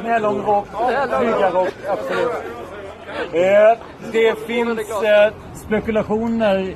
[0.00, 0.66] knälång rock,
[1.18, 2.32] flygarrock, absolut.
[3.32, 3.78] Eh,
[4.12, 6.74] det finns eh, spekulationer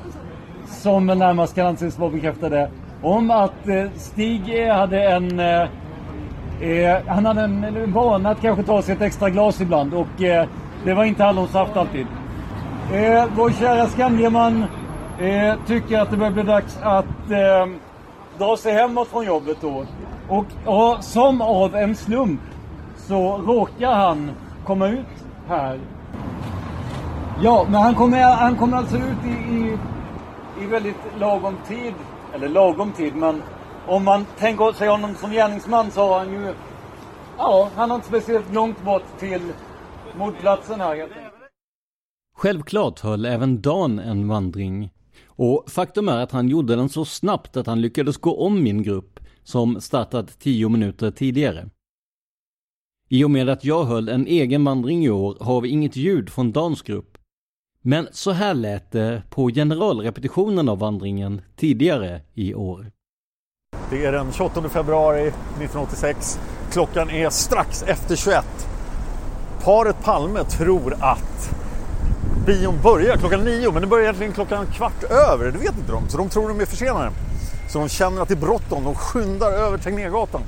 [0.66, 2.70] som närmast kan anses vara bekräftade
[3.02, 5.40] om att eh, Stig hade en
[6.60, 10.22] eh, han hade en, en vana att kanske ta sig ett extra glas ibland och
[10.22, 10.48] eh,
[10.84, 12.06] det var inte hallonsaft alltid.
[12.92, 14.64] Eh, vår kära Skandiaman
[15.18, 17.66] eh, tycker att det börjar bli dags att eh,
[18.38, 19.84] dra sig hemåt från jobbet då.
[20.28, 22.40] Och, ja, som av en slump
[22.96, 24.30] så råkar han
[24.66, 25.06] komma ut
[25.48, 25.80] här.
[27.42, 29.78] Ja, men han kommer, han kommer alltså ut i, i,
[30.62, 31.94] i väldigt lagom tid.
[32.34, 33.42] Eller lagom tid, men
[33.86, 36.54] om man tänker sig honom som gärningsman så har han ju...
[37.38, 39.52] Ja, han har inte speciellt långt bort till
[40.18, 41.34] mordplatsen här helt enkelt.
[42.36, 44.90] Självklart höll även Dan en vandring.
[45.26, 48.82] Och faktum är att han gjorde den så snabbt att han lyckades gå om min
[48.82, 51.68] grupp, som startat tio minuter tidigare.
[53.08, 56.30] I och med att jag höll en egen vandring i år har vi inget ljud
[56.30, 57.18] från Dans grupp.
[57.80, 62.93] Men så här lät det på generalrepetitionen av vandringen tidigare i år.
[63.90, 66.38] Det är den 28 februari 1986.
[66.72, 68.44] Klockan är strax efter 21.
[69.62, 71.54] Paret Palme tror att
[72.46, 75.44] bion börjar klockan nio, men den börjar egentligen klockan kvart över.
[75.44, 77.10] Det vet inte de, så de tror de är försenade.
[77.68, 78.84] Så de känner att det är bråttom.
[78.84, 80.42] De skyndar över Tegnérgatan.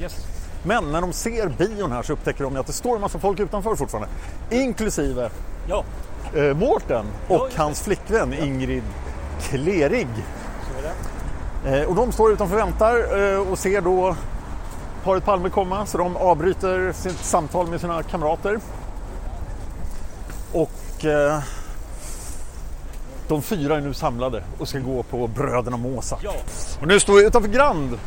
[0.00, 0.16] Yes.
[0.62, 3.40] Men när de ser bion här så upptäcker de att det står en massa folk
[3.40, 4.08] utanför fortfarande.
[4.50, 5.30] Inklusive
[5.68, 5.84] ja.
[6.34, 8.82] eh, Mårten och ja, hans flickvän Ingrid
[9.40, 10.08] Klerig.
[11.66, 14.16] Eh, och de står utanför och väntar eh, och ser då
[15.04, 18.58] paret Palme komma så de avbryter sitt samtal med sina kamrater.
[20.52, 21.38] Och eh,
[23.28, 25.78] de fyra är nu samlade och ska gå på Bröderna.
[26.22, 26.32] Ja.
[26.80, 27.98] Och nu står vi utanför Grand.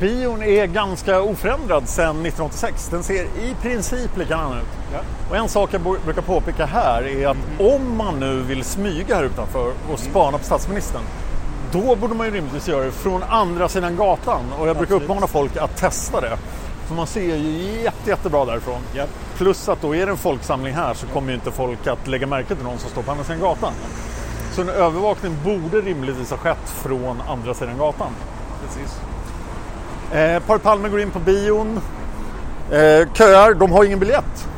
[0.00, 2.88] Bion är ganska oförändrad sedan 1986.
[2.90, 4.64] Den ser i princip likadan ut.
[4.92, 4.98] Ja.
[5.30, 7.74] Och en sak jag brukar påpeka här är att mm.
[7.74, 11.02] om man nu vill smyga här utanför och spana på statsministern
[11.72, 14.52] då borde man ju rimligtvis göra det från andra sidan gatan.
[14.58, 15.02] Och jag brukar Absolut.
[15.02, 16.38] uppmana folk att testa det.
[16.86, 18.80] För man ser ju jätte, jättebra därifrån.
[18.96, 19.08] Yep.
[19.36, 22.26] Plus att då är det en folksamling här så kommer ju inte folk att lägga
[22.26, 23.72] märke till någon som står på andra sidan gatan.
[24.52, 28.12] Så en övervakning borde rimligtvis ha skett från andra sidan gatan.
[28.66, 29.00] Precis.
[30.12, 31.80] Eh, Par Palme går in på bion.
[32.70, 34.48] Eh, köar, de har ingen biljett.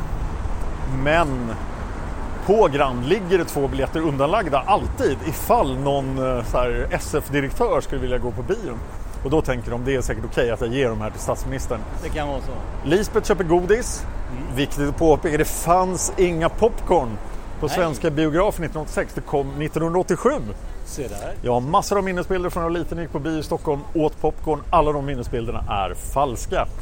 [1.03, 1.51] Men
[2.45, 6.43] på Grand ligger det två biljetter undanlagda alltid ifall någon eh,
[6.91, 8.79] SF-direktör skulle vilja gå på bion.
[9.23, 11.19] Och då tänker de det är säkert okej okay att jag ger de här till
[11.19, 11.79] statsministern.
[12.03, 12.51] Det kan vara så.
[12.89, 14.05] Lisbeth köper godis.
[14.31, 14.55] Mm.
[14.55, 17.17] Viktigt att påpeka, det fanns inga popcorn
[17.59, 17.75] på Nej.
[17.75, 19.11] svenska biografer 1986.
[19.15, 20.29] Det kom 1987.
[20.85, 21.33] Se där.
[21.41, 23.81] Jag har massor av minnesbilder från när jag var liten gick på bio i Stockholm,
[23.93, 24.61] åt popcorn.
[24.69, 26.67] Alla de minnesbilderna är falska.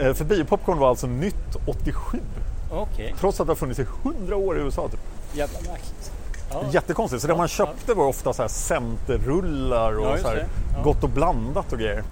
[0.00, 2.18] Eh, för biopopcorn var alltså nytt 87.
[2.72, 3.12] Okay.
[3.18, 4.88] Trots att det har funnits i 100 år i USA.
[4.88, 5.00] Typ.
[5.34, 6.12] Jävla märkligt.
[6.72, 7.22] Jättekonstigt.
[7.22, 10.46] Så det man köpte var ofta så här centerrullar och Ja, så här.
[10.76, 10.82] Ja.
[10.82, 12.04] gott och blandat och grejer.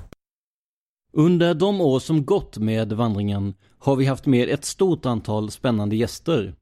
[1.12, 5.96] Under de år som gått med vandringen har vi haft med ett stort antal spännande
[5.96, 6.54] gäster.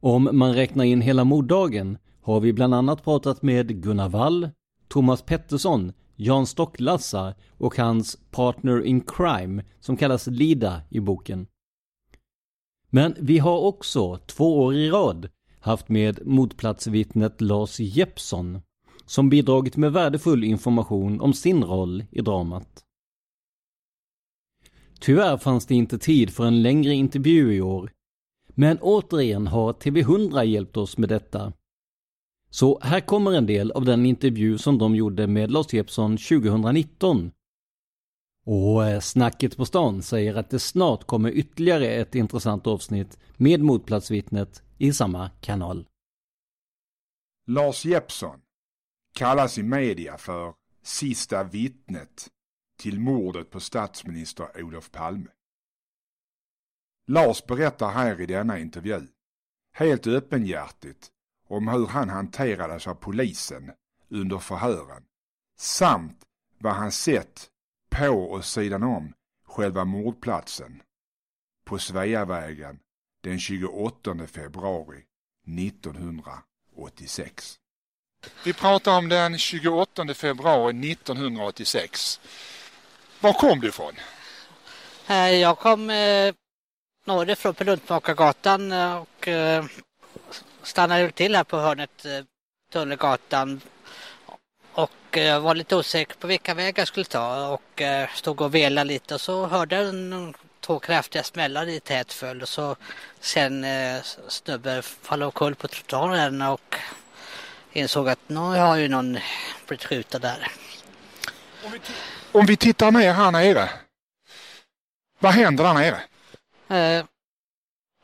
[0.00, 4.50] Om man räknar in hela morddagen har vi bland annat pratat med Gunnar Wall,
[4.88, 11.46] Thomas Pettersson, Jan Stocklassa och hans partner in crime som kallas Lida i boken.
[12.90, 15.28] Men vi har också två år i rad
[15.60, 18.60] haft med motplatsvittnet Lars Jeppsson
[19.06, 22.84] som bidragit med värdefull information om sin roll i dramat.
[25.00, 27.92] Tyvärr fanns det inte tid för en längre intervju i år.
[28.48, 31.52] Men återigen har TV100 hjälpt oss med detta.
[32.50, 37.30] Så här kommer en del av den intervju som de gjorde med Lars Jeppsson 2019.
[38.50, 43.60] Och eh, snacket på stan säger att det snart kommer ytterligare ett intressant avsnitt med
[43.60, 45.88] motplatsvittnet i samma kanal.
[47.46, 48.40] Lars Jeppsson
[49.14, 52.28] kallas i media för sista vittnet
[52.78, 55.30] till mordet på statsminister Olof Palme.
[57.06, 59.06] Lars berättar här i denna intervju,
[59.72, 61.08] helt öppenhjärtigt,
[61.48, 63.70] om hur han hanterades av polisen
[64.08, 65.02] under förhören
[65.58, 66.24] samt
[66.58, 67.50] vad han sett
[67.90, 69.12] på och sidan om
[69.46, 70.82] själva mordplatsen
[71.66, 72.78] på Sveavägen
[73.22, 75.02] den 28 februari
[75.58, 77.58] 1986.
[78.44, 82.20] Vi pratar om den 28 februari 1986.
[83.20, 83.92] Var kom du ifrån?
[85.06, 86.34] Eh, Jag kom eh,
[87.04, 89.64] norrifrån på Luntmakargatan eh, och eh,
[90.62, 92.24] stannade till här på hörnet eh,
[92.72, 93.60] Tunnelgatan
[94.78, 98.54] och eh, var lite osäker på vilka vägar jag skulle ta och eh, stod och
[98.54, 102.76] velade lite och så hörde jag en, två kraftiga smällar i tät följd och så
[103.20, 106.76] sen eh, snubbe falla omkull på trottoaren och
[107.72, 109.18] insåg att nu har ju någon
[109.66, 110.48] blivit skjuten där.
[112.32, 113.70] Om vi tittar ner här nere.
[115.18, 116.00] Vad händer där nere?
[116.78, 117.04] Eh,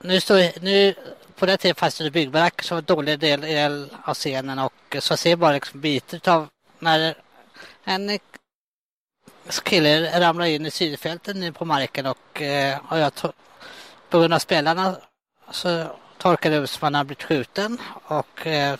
[0.02, 0.94] nu står, nu,
[1.36, 5.16] på den tiden fanns det byggbaracker som var en dålig del av scenen och så
[5.16, 6.48] ser jag bara liksom bitar av
[6.84, 7.14] när
[7.84, 8.18] en
[9.64, 13.12] kille ramlar in i sydfältet nu på marken och, eh, och jag
[14.08, 14.96] på grund av spelarna
[15.50, 15.86] så
[16.18, 18.78] torkar det ut som han har blivit skjuten och eh,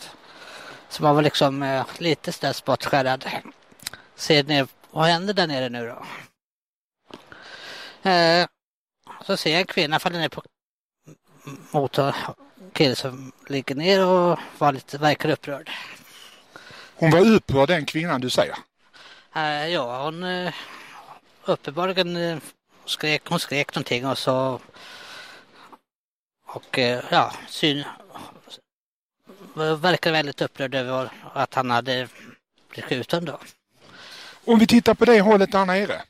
[0.89, 3.25] så man var liksom eh, lite sådär spottskärrad.
[4.15, 6.05] Ser ni vad händer där nere nu då?
[9.27, 10.43] Så ser jag en kvinna falla ner på
[11.71, 12.13] mot en
[12.73, 15.71] kille som ligger ner och var lite, verkar upprörd.
[16.97, 18.57] Hon var upprörd den kvinnan du säger.
[19.37, 20.55] Eh, ja, hon eh,
[21.45, 22.39] uppenbarligen eh,
[22.85, 24.61] skrek, hon skrek någonting och så
[26.47, 26.79] och
[27.11, 27.85] ja, syn
[29.55, 32.09] verkar väldigt upprörd över att han hade
[32.69, 33.39] blivit skjuten då.
[34.45, 36.03] Om vi tittar på det hållet där nere.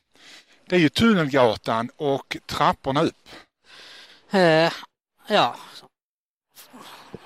[0.65, 3.29] Det är ju Tunnelgatan och trapporna upp.
[4.31, 4.71] Eh,
[5.27, 5.55] ja,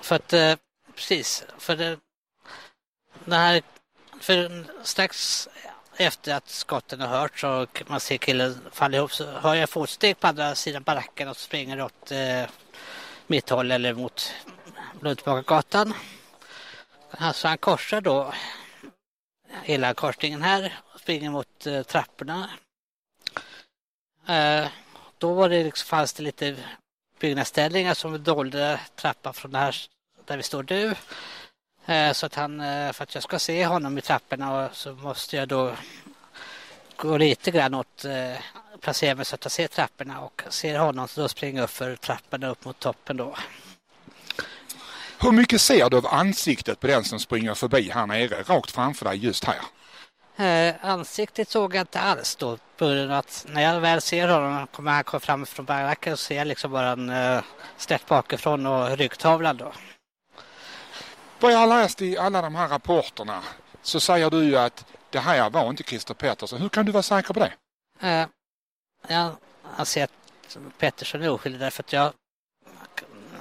[0.00, 0.56] för att eh,
[0.94, 1.98] precis, för det,
[3.24, 3.62] det här,
[4.20, 5.48] för strax
[5.96, 10.20] efter att skotten har hört och man ser killen falla ihop så hör jag fotsteg
[10.20, 12.42] på andra sidan baracken och springer åt eh,
[13.26, 14.34] mitt håll eller mot
[15.00, 15.94] Luntmakargatan.
[17.10, 18.32] Alltså han korsar då
[19.62, 22.50] hela korsningen här och springer mot eh, trapporna.
[24.28, 24.66] Eh,
[25.18, 26.56] då var det liksom, fanns det lite
[27.18, 29.76] byggnadsställningar som dolde trappan från här
[30.24, 30.94] där vi står nu.
[31.90, 34.92] Eh, så att han, eh, för att jag ska se honom i trapporna och så
[34.92, 35.72] måste jag då
[36.96, 38.40] gå lite grann åt, eh,
[38.80, 41.70] placera mig så att jag ser trapporna och ser honom så då springer jag upp
[41.70, 43.36] för trapporna upp mot toppen då.
[45.20, 49.04] Hur mycket ser du av ansiktet på den som springer förbi här nere, rakt framför
[49.04, 49.58] dig just här?
[50.46, 52.58] Eh, ansiktet såg jag inte alls då.
[53.10, 56.46] Att när jag väl ser honom kommer han komma fram från baracken så ser jag
[56.46, 57.42] liksom bara en eh,
[57.76, 59.72] snett bakifrån och ryggtavlan då.
[61.40, 63.42] Vad jag har läst i alla de här rapporterna
[63.82, 66.60] så säger du ju att det här var inte Christer Pettersson.
[66.60, 67.52] Hur kan du vara säker på det?
[68.02, 68.28] Uh,
[69.08, 69.32] jag
[69.76, 70.10] anser att
[70.78, 72.12] Pettersson är oskyldig därför att jag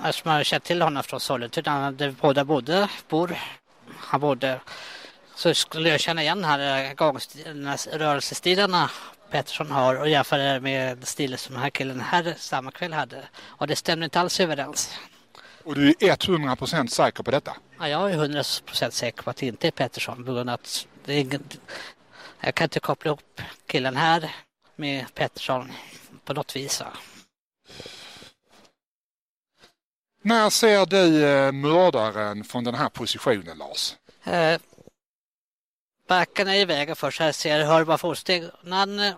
[0.02, 3.38] alltså eftersom jag har känt till honom från Sollentuna, typ där båda bodde, bor,
[3.97, 4.60] han bodde,
[5.36, 8.89] så skulle jag känna igen här eh, rörelsestilarna
[9.30, 13.24] Pettersson har och jämföra det med stilen som den här killen här samma kväll hade.
[13.41, 15.00] Och det stämde inte alls överens.
[15.64, 17.55] Och du är 100% säker på detta?
[17.80, 20.88] Ja, jag är 100% säker på att det inte är Pettersson på grund av att
[21.05, 21.43] det är ingen,
[22.39, 24.36] jag kan inte koppla ihop killen här
[24.76, 25.72] med Pettersson
[26.26, 26.82] på något vis.
[26.82, 26.88] Va?
[30.22, 33.95] När ser du eh, mördaren från den här positionen, Lars?
[34.24, 34.60] Eh,
[36.07, 37.20] backarna är i vägen först.
[37.20, 38.43] Här ser jag hör bara fotsteg.
[38.64, 39.14] När han,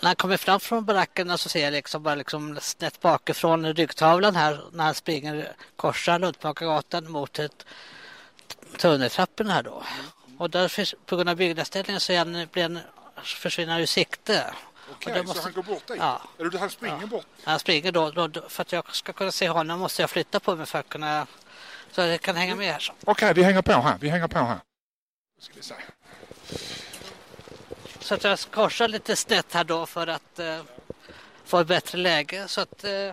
[0.00, 4.36] när han kommer fram från barackerna så ser jag liksom bara liksom snett bakifrån ryggtavlan
[4.36, 7.66] här när han springer korsar Luntmakargatan mot ett
[8.78, 9.82] tunneltrappen här då.
[10.38, 12.78] Och där finns, på grund av byggnadsställningen så han, blir han,
[13.24, 14.54] försvinner han ur sikte.
[14.92, 15.96] Okej, så han går bort dit?
[16.00, 16.22] Ja.
[16.38, 17.06] Eller han springer Ja.
[17.06, 17.26] bort?
[17.44, 20.40] Han springer då, då, då, för att jag ska kunna se honom måste jag flytta
[20.40, 21.26] på mig för att kunna
[21.90, 22.92] så jag kan hänga med här.
[23.04, 23.96] Okej, vi hänger på här.
[24.00, 24.58] Vi hänger på här.
[25.40, 25.74] Ska vi se.
[28.04, 30.62] Så att jag korsar lite snett här då för att eh,
[31.44, 32.48] få ett bättre läge.
[32.48, 33.12] Så att, eh,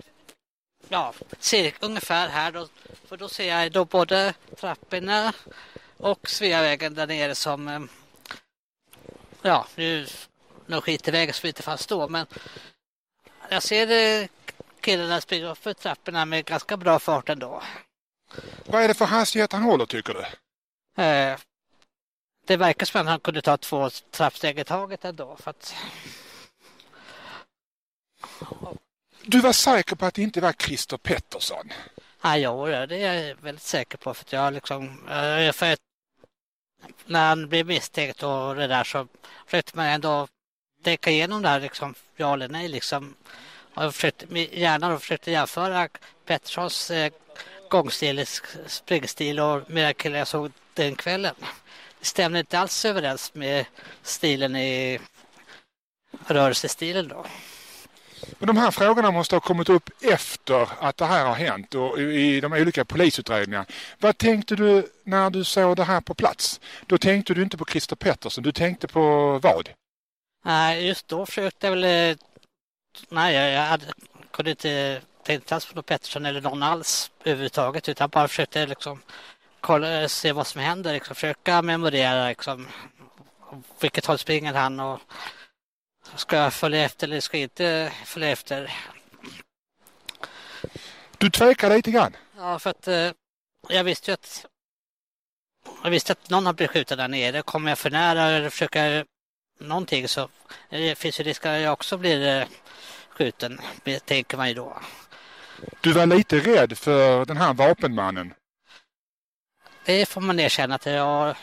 [0.89, 2.67] ja, cirka ungefär här då.
[3.05, 5.33] För då ser jag då både trapporna
[5.97, 7.79] och Sveavägen där nere som, eh,
[9.41, 10.07] ja, nu,
[10.65, 12.25] nu skiter vägen så vi inte fast stå, men
[13.49, 14.27] jag ser eh,
[14.81, 17.63] killarna springa för trapporna med ganska bra fart ändå.
[18.65, 20.25] Vad är det för hastighet han håller, tycker du?
[22.51, 25.37] Det verkar som att han kunde ta två trappsteg i taget ändå.
[25.39, 25.75] För att,
[29.23, 31.71] Du var säker på att det inte var Christer Pettersson?
[32.23, 34.13] ja, jo, det är jag väldigt säker på.
[34.13, 35.03] För att jag liksom,
[35.53, 35.79] för att,
[37.05, 39.07] när han blev misstänkt och det där så
[39.45, 40.27] försökte man ändå
[40.83, 42.67] tänka igenom det här, liksom, ja eller nej.
[42.67, 43.15] Liksom.
[43.73, 45.89] Och jag försökte, hjärnan och försökte jämföra
[46.25, 47.13] Petterssons eh,
[47.69, 48.25] gångstil,
[48.67, 51.35] springstil och den killen jag såg den kvällen.
[52.01, 53.65] Stämde inte alls överens med
[54.03, 54.99] stilen i
[56.27, 57.25] rörelsestilen då.
[58.39, 61.99] Men de här frågorna måste ha kommit upp efter att det här har hänt och
[61.99, 63.65] i de olika polisutredningarna.
[63.99, 66.59] Vad tänkte du när du såg det här på plats?
[66.85, 69.69] Då tänkte du inte på Christer Pettersson, du tänkte på vad?
[70.45, 71.83] Nej, just då försökte jag väl...
[72.11, 72.17] eh,
[73.09, 73.85] Nej, jag, hade,
[74.31, 79.01] kunde inte tänka alls på Pettersson eller någon alls överhuvudtaget utan bara försökte liksom
[79.61, 82.67] kolla, se vad som händer, liksom, försöka memorera liksom,
[83.79, 84.99] vilket håll springer han och
[86.15, 88.73] ska jag följa efter eller ska jag inte följa efter?
[91.17, 92.15] Du tvekar lite grann.
[92.37, 93.11] Ja, för att eh,
[93.69, 94.45] jag visste ju att
[95.83, 97.41] jag visste att någon har blivit skjuten där nere.
[97.41, 99.05] Kommer jag för nära eller försöker
[99.59, 100.29] någonting så
[100.69, 102.47] det finns ju risk att jag också blir eh,
[103.09, 103.59] skjuten,
[104.05, 104.79] tänker man ju då.
[105.81, 108.33] Du var lite rädd för den här vapenmannen.
[109.85, 111.35] Det får man erkänna att jag,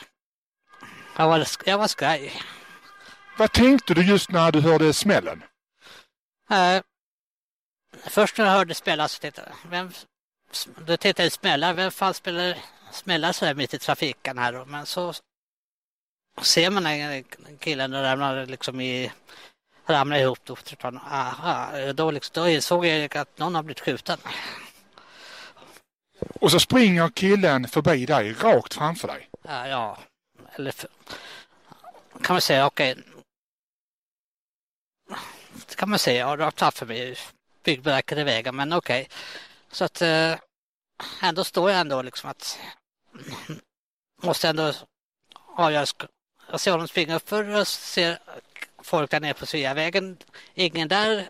[1.17, 2.43] jag, var, jag var skraj.
[3.39, 5.43] Vad tänkte du just när du hörde smällen?
[6.51, 6.83] Eh,
[8.05, 9.93] först när jag hörde spela så tänkte jag, vem,
[10.87, 12.59] då tänkte jag smälla, vem fan spelar
[12.91, 14.65] smällar så här mitt i trafiken här då?
[14.65, 15.15] Men så
[16.43, 17.25] ser man den
[17.59, 19.13] killen och ramlar liksom i
[19.87, 20.57] ramlar ihop då.
[20.83, 24.19] man, Aha, då, liksom, då insåg jag att någon har blivit skjuten.
[26.21, 29.29] Och så springer killen förbi dig, rakt framför dig.
[29.43, 29.99] Ja, ja.
[30.53, 30.91] eller för,
[32.23, 32.97] kan man säga, okej.
[35.69, 37.17] Det kan man säga, ja, rakt för mig,
[37.63, 39.09] byggverket i vägen, men okej.
[39.71, 40.35] Så att eh,
[41.23, 42.59] ändå står jag ändå liksom att
[44.23, 44.73] måste ändå
[45.57, 45.87] avgöra.
[46.51, 48.19] Jag ser honom springa uppför och ser
[48.83, 50.17] folk där nere på Sveavägen.
[50.55, 51.29] Ingen där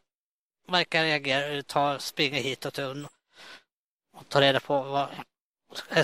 [0.68, 2.96] verkar reagera, ta, springa hitåt och,
[4.18, 5.08] och ta reda på vad,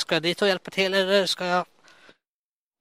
[0.01, 1.67] ska jag dit och hjälpa till eller ska jag...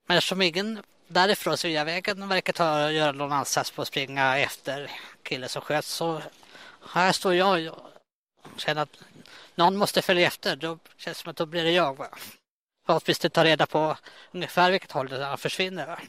[0.08, 4.92] Men eftersom ingen därifrån Sveavägen verkar ta, göra någon ansats på att springa efter
[5.24, 6.22] killen som sköt så
[6.88, 8.98] här står jag och känner att
[9.56, 10.56] någon måste följa efter.
[10.56, 11.98] Då känns det som att då blir det jag.
[11.98, 12.08] Va?
[12.86, 13.98] Förhoppningsvis ta reda på
[14.32, 15.88] ungefär vilket håll han försvinner.
[15.88, 16.00] Va?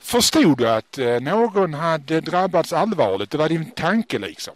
[0.00, 3.30] Förstod du att eh, någon hade drabbats allvarligt?
[3.30, 4.54] Det var din tanke liksom?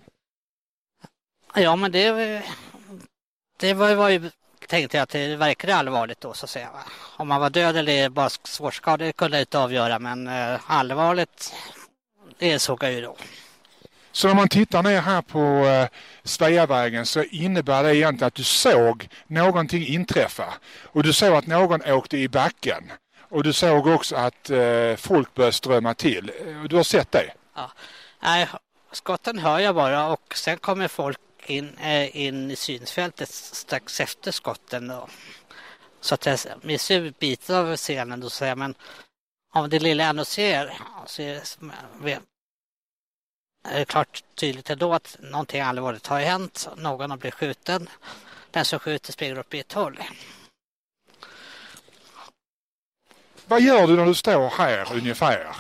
[1.55, 2.43] Ja, men det,
[3.59, 4.31] det var, var ju
[4.67, 6.69] tänkte jag att det verkade allvarligt då så att säga.
[7.17, 11.55] Om man var död eller bara svårt skadad kunde jag inte avgöra men eh, allvarligt
[12.39, 13.17] det såg jag ju då.
[14.13, 15.89] Så när man tittar ner här på eh,
[16.25, 20.55] Sveavägen så innebär det egentligen att du såg någonting inträffa.
[20.85, 22.93] Och du såg att någon åkte i backen.
[23.31, 26.31] Och du såg också att eh, folk började strömma till.
[26.69, 27.31] Du har sett det?
[27.55, 27.71] Ja.
[28.21, 28.49] Nej,
[28.93, 31.19] skotten hör jag bara och sen kommer folk
[31.51, 34.89] in, eh, in i synsfältet strax efter skotten.
[34.89, 35.09] Då.
[36.01, 38.75] Så att jag missar ju bitar av scenen då säger men
[39.53, 41.43] av det lilla jag ändå ser så är
[42.03, 42.21] det,
[43.65, 46.69] är det klart tydligt ändå att någonting allvarligt har hänt.
[46.77, 47.89] Någon har blivit skjuten.
[48.51, 49.99] Den som skjuter springer upp i ett håll.
[53.47, 55.57] Vad gör du när du står här ungefär?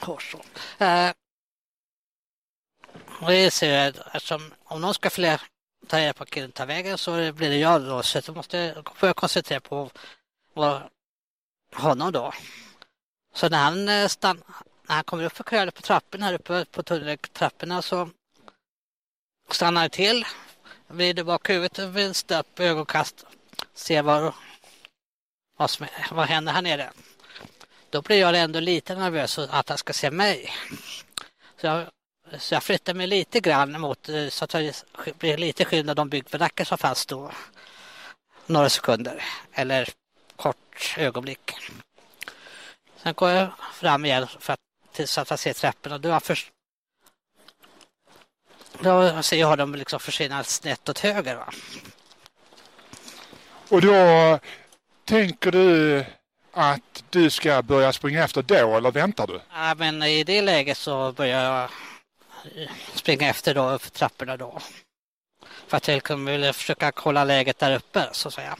[0.00, 0.46] Korsord.
[0.78, 1.23] Eh, Och
[3.30, 5.40] det ser jag, eftersom om någon ska fler
[5.86, 8.02] ta reda på killen tar vägen så blir det jag då.
[8.02, 9.90] Så jag måste får jag koncentrera på
[10.54, 10.90] var,
[11.74, 12.32] honom då.
[13.34, 14.42] Så när han, eh, stann,
[14.86, 18.10] när han kommer upp för köret på trapporna här uppe på tunneltrapporna så
[19.50, 20.24] stannar han till,
[20.86, 23.24] vrider bak huvudet vid upp stöp ögonkast,
[23.74, 24.32] ser vad,
[25.56, 26.90] vad, som, vad händer här nere.
[27.90, 30.52] Då blir jag ändå lite nervös att han ska se mig.
[31.60, 31.86] Så jag,
[32.38, 34.84] så jag flyttar mig lite grann mot eh, så att det
[35.18, 37.30] blir lite skydd av de byggbaracker som fanns då.
[38.46, 39.88] Några sekunder eller
[40.36, 41.52] kort ögonblick.
[42.96, 44.60] Sen går jag fram igen för att,
[44.92, 45.98] tills att jag ser trapporna.
[45.98, 46.50] Då, först,
[48.80, 51.36] då ser jag dem liksom försvinna snett åt höger.
[51.36, 51.52] Va?
[53.68, 54.38] Och då
[55.04, 56.04] tänker du
[56.52, 59.40] att du ska börja springa efter då eller väntar du?
[59.52, 61.70] Ja, men i det läget så börjar jag
[62.94, 64.58] springa efter då för trapporna då.
[65.66, 68.56] För att jag liksom vill försöka kolla läget där uppe så att säga.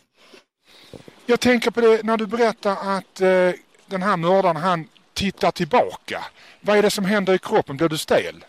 [1.26, 3.53] Jag tänker på det när du berättar att eh,
[3.87, 6.24] den här mördaren han tittar tillbaka.
[6.61, 7.76] Vad är det som händer i kroppen?
[7.76, 8.45] Blir du stel?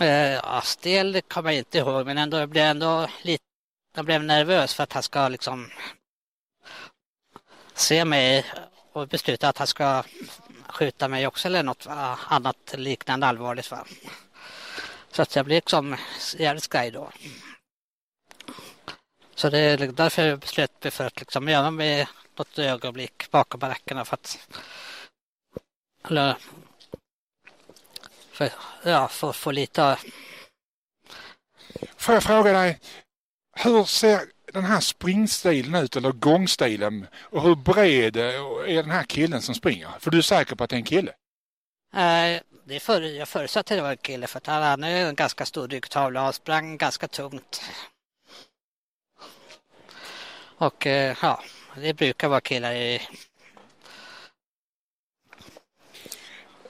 [0.00, 3.44] Eh, ja, stel kommer jag inte ihåg men ändå jag blir ändå lite
[3.94, 5.70] jag blev nervös för att han ska liksom
[7.74, 8.44] se mig
[8.92, 10.02] och besluta att han ska
[10.72, 12.18] skjuta mig också eller något va?
[12.28, 13.70] annat liknande allvarligt.
[13.70, 13.86] Va?
[15.10, 15.96] Så att jag blir liksom
[16.36, 17.10] jävligt skraj då.
[19.34, 23.30] Så det är liksom därför jag beslöt mig för att liksom göra mig något ögonblick
[23.30, 24.48] bakom barackerna för att
[26.08, 26.36] eller,
[28.32, 28.50] för,
[28.82, 29.98] ja, för för få lite
[31.96, 32.80] Får jag fråga dig,
[33.56, 34.20] hur ser
[34.52, 39.88] den här springstilen ut eller gångstilen och hur bred är den här killen som springer?
[40.00, 41.12] För du är säker på att det är en kille?
[41.94, 45.14] Eh, det för, jag förutsatte att det var en kille för att han hade en
[45.14, 47.62] ganska stor ryggtavla och sprang ganska tungt.
[50.58, 51.42] Och eh, ja,
[51.76, 53.00] det brukar vara killar i...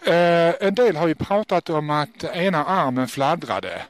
[0.06, 3.82] Eh, en del har ju pratat om att ena armen fladdrade.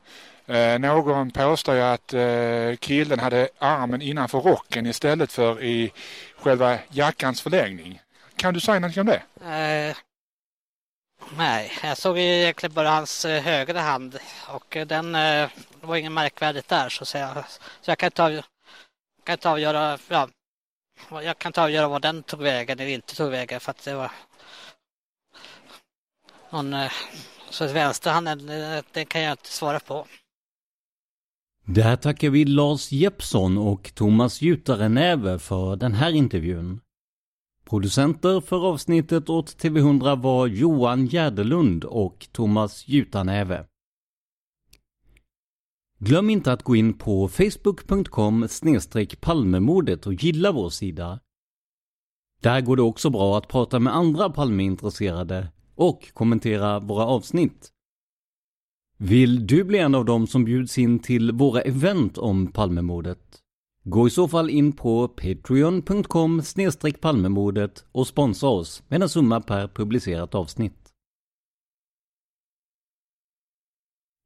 [0.53, 5.92] Eh, någon påstår ju att eh, killen hade armen innanför rocken istället för i
[6.36, 8.00] själva jackans förlängning.
[8.36, 9.22] Kan du säga någonting om det?
[9.44, 9.96] Eh,
[11.36, 15.50] nej, jag såg ju egentligen bara hans eh, högra hand och eh, den eh,
[15.80, 17.44] var inget märkvärdigt där så, så, jag,
[17.80, 18.42] så jag kan inte,
[19.24, 20.28] kan inte avgöra, ja,
[21.11, 23.94] jag kan inte avgöra vad den tog vägen eller inte tog vägen för att det
[23.94, 24.11] var
[26.50, 26.92] någon, eh,
[27.50, 30.07] så vänsterhanden, eh, den kan jag inte svara på.
[31.64, 36.80] Där tackar vi Lars Jeppsson och Thomas Jutarenäve för den här intervjun.
[37.64, 43.66] Producenter för avsnittet åt TV100 var Johan Gärdelund och Thomas Jutanäve.
[45.98, 48.48] Glöm inte att gå in på facebook.com
[49.20, 51.20] palmemordet och gilla vår sida.
[52.40, 57.71] Där går det också bra att prata med andra Palmeintresserade och kommentera våra avsnitt.
[59.05, 63.18] Vill du bli en av dem som bjuds in till våra event om Palmemordet?
[63.84, 66.42] Gå i så fall in på patreon.com
[67.00, 70.92] palmemordet och sponsra oss med en summa per publicerat avsnitt.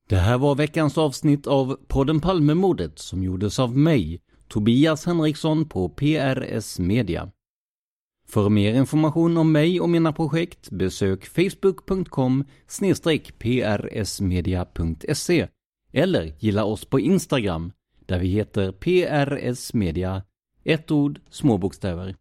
[0.08, 5.88] Det här var veckans avsnitt av podden Palmemordet som gjordes av mig, Tobias Henriksson på
[5.88, 7.30] PRS Media.
[8.26, 12.44] För mer information om mig och mina projekt besök facebook.com
[13.38, 15.48] prsmedia.se
[15.92, 17.72] eller gilla oss på Instagram
[18.06, 20.22] där vi heter prsmedia,
[20.64, 22.16] ett ord, små bokstäver.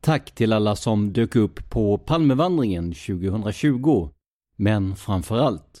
[0.00, 4.08] Tack till alla som dök upp på Palmevandringen 2020.
[4.56, 5.80] Men framförallt,